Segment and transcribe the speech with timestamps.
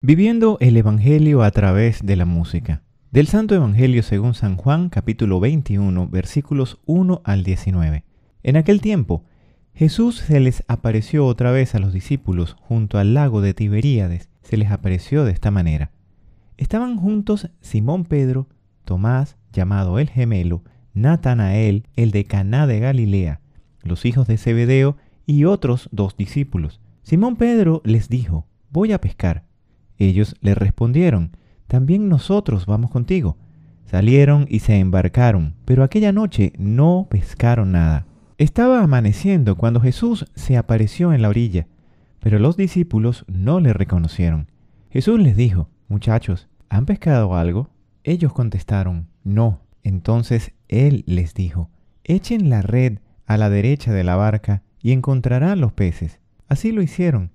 [0.00, 2.82] Viviendo el Evangelio a través de la música.
[3.10, 8.04] Del Santo Evangelio según San Juan capítulo 21 versículos 1 al 19.
[8.44, 9.24] En aquel tiempo,
[9.74, 14.28] Jesús se les apareció otra vez a los discípulos junto al lago de Tiberíades.
[14.42, 15.90] Se les apareció de esta manera.
[16.58, 18.46] Estaban juntos Simón Pedro,
[18.84, 20.62] Tomás, llamado el gemelo,
[20.94, 23.40] Natanael, el de Caná de Galilea,
[23.82, 24.96] los hijos de Zebedeo
[25.26, 26.80] y otros dos discípulos.
[27.02, 29.47] Simón Pedro les dijo, voy a pescar.
[29.98, 31.36] Ellos le respondieron,
[31.66, 33.36] también nosotros vamos contigo.
[33.84, 38.06] Salieron y se embarcaron, pero aquella noche no pescaron nada.
[38.38, 41.66] Estaba amaneciendo cuando Jesús se apareció en la orilla,
[42.20, 44.50] pero los discípulos no le reconocieron.
[44.90, 47.70] Jesús les dijo, Muchachos, ¿han pescado algo?
[48.04, 49.62] Ellos contestaron, No.
[49.82, 51.70] Entonces él les dijo,
[52.04, 56.20] Echen la red a la derecha de la barca y encontrarán los peces.
[56.48, 57.30] Así lo hicieron,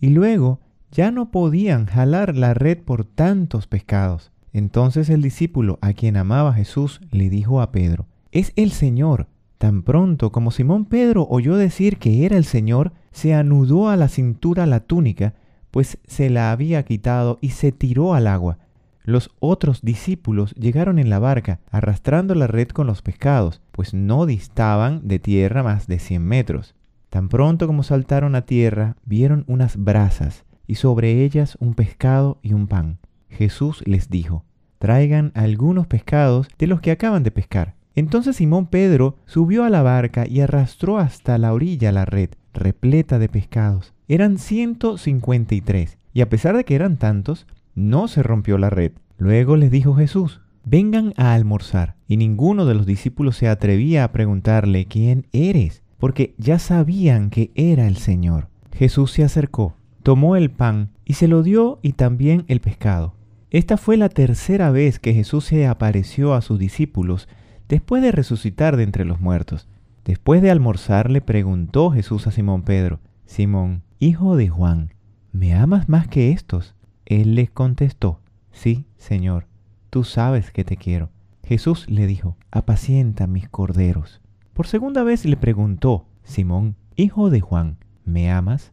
[0.00, 0.60] y luego
[0.90, 4.30] ya no podían jalar la red por tantos pescados.
[4.52, 9.28] Entonces el discípulo a quien amaba Jesús le dijo a Pedro, Es el Señor.
[9.58, 14.08] Tan pronto como Simón Pedro oyó decir que era el Señor, se anudó a la
[14.08, 15.34] cintura la túnica,
[15.70, 18.58] pues se la había quitado y se tiró al agua.
[19.02, 24.26] Los otros discípulos llegaron en la barca, arrastrando la red con los pescados, pues no
[24.26, 26.74] distaban de tierra más de cien metros.
[27.10, 32.52] Tan pronto como saltaron a tierra, vieron unas brasas y sobre ellas un pescado y
[32.52, 32.98] un pan.
[33.28, 34.44] Jesús les dijo,
[34.78, 37.74] traigan algunos pescados de los que acaban de pescar.
[37.96, 43.18] Entonces Simón Pedro subió a la barca y arrastró hasta la orilla la red, repleta
[43.18, 43.92] de pescados.
[44.06, 48.56] Eran ciento cincuenta y tres, y a pesar de que eran tantos, no se rompió
[48.58, 48.92] la red.
[49.16, 51.96] Luego les dijo Jesús, vengan a almorzar.
[52.06, 57.50] Y ninguno de los discípulos se atrevía a preguntarle quién eres, porque ya sabían que
[57.54, 58.48] era el Señor.
[58.72, 59.74] Jesús se acercó,
[60.08, 63.12] tomó el pan y se lo dio y también el pescado.
[63.50, 67.28] Esta fue la tercera vez que Jesús se apareció a sus discípulos
[67.68, 69.68] después de resucitar de entre los muertos.
[70.06, 74.94] Después de almorzar le preguntó Jesús a Simón Pedro, Simón, hijo de Juan,
[75.30, 76.74] ¿me amas más que estos?
[77.04, 79.46] Él le contestó, Sí, Señor,
[79.90, 81.10] tú sabes que te quiero.
[81.44, 84.22] Jesús le dijo, apacienta mis corderos.
[84.54, 87.76] Por segunda vez le preguntó, Simón, hijo de Juan,
[88.06, 88.72] ¿me amas?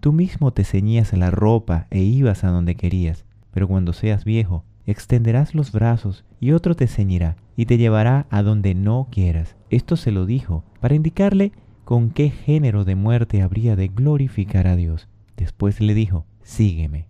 [0.00, 4.64] Tú mismo te ceñías la ropa e ibas a donde querías, pero cuando seas viejo,
[4.86, 9.56] extenderás los brazos y otro te ceñirá y te llevará a donde no quieras.
[9.68, 11.52] Esto se lo dijo para indicarle
[11.84, 15.08] con qué género de muerte habría de glorificar a Dios.
[15.36, 17.08] Después le dijo, sígueme.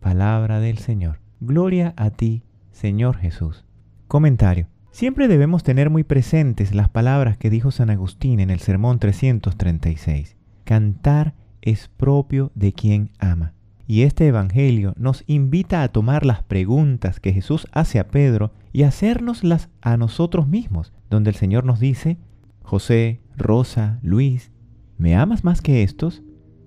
[0.00, 1.20] Palabra del Señor.
[1.40, 3.66] Gloria a ti, Señor Jesús.
[4.08, 4.66] Comentario.
[4.92, 10.36] Siempre debemos tener muy presentes las palabras que dijo San Agustín en el Sermón 336.
[10.64, 13.54] Cantar es propio de quien ama.
[13.86, 18.84] Y este Evangelio nos invita a tomar las preguntas que Jesús hace a Pedro y
[18.84, 22.16] hacérnoslas a nosotros mismos, donde el Señor nos dice,
[22.62, 24.52] José, Rosa, Luis,
[24.96, 26.22] ¿me amas más que estos?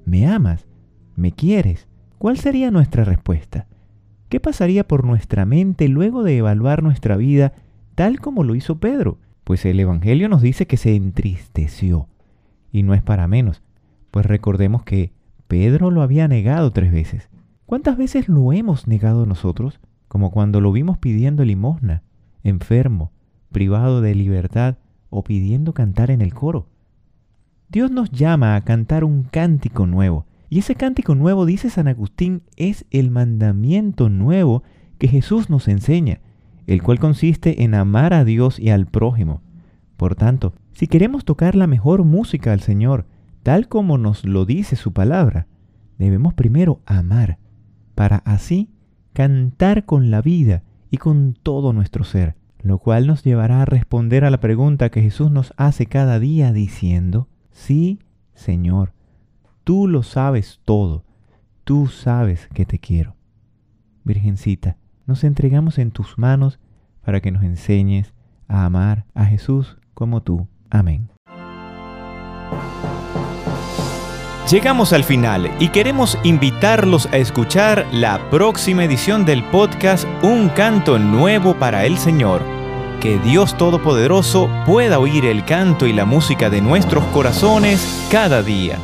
[0.06, 0.68] ¿Me amas?
[1.16, 1.88] ¿Me quieres?
[2.18, 3.68] ¿Cuál sería nuestra respuesta?
[4.28, 7.54] ¿Qué pasaría por nuestra mente luego de evaluar nuestra vida
[7.96, 9.18] tal como lo hizo Pedro?
[9.46, 12.10] Pues el Evangelio nos dice que se entristeció.
[12.70, 13.63] Y no es para menos.
[14.14, 15.12] Pues recordemos que
[15.48, 17.30] Pedro lo había negado tres veces.
[17.66, 19.80] ¿Cuántas veces lo hemos negado nosotros?
[20.08, 22.04] Como cuando lo vimos pidiendo limosna,
[22.44, 23.12] enfermo,
[23.52, 24.76] privado de libertad
[25.10, 26.68] o pidiendo cantar en el coro.
[27.70, 30.28] Dios nos llama a cantar un cántico nuevo.
[30.48, 34.62] Y ese cántico nuevo, dice San Agustín, es el mandamiento nuevo
[35.00, 36.20] que Jesús nos enseña,
[36.68, 39.42] el cual consiste en amar a Dios y al prójimo.
[39.98, 43.08] Por tanto, si queremos tocar la mejor música al Señor,
[43.44, 45.48] tal como nos lo dice su palabra,
[45.98, 47.38] debemos primero amar,
[47.94, 48.70] para así
[49.14, 54.26] cantar con la vida y con todo nuestro ser, lo cual nos llevará a responder
[54.26, 58.00] a la pregunta que Jesús nos hace cada día diciendo, sí,
[58.34, 58.94] Señor,
[59.64, 61.04] tú lo sabes todo,
[61.64, 63.16] tú sabes que te quiero.
[64.04, 66.60] Virgencita, nos entregamos en tus manos
[67.04, 68.14] para que nos enseñes
[68.48, 70.48] a amar a Jesús como tú.
[70.70, 71.10] Amén.
[74.50, 81.00] Llegamos al final y queremos invitarlos a escuchar la próxima edición del podcast Un canto
[81.00, 82.42] nuevo para el Señor.
[83.00, 88.80] Que Dios Todopoderoso pueda oír el canto y la música de nuestros corazones cada día.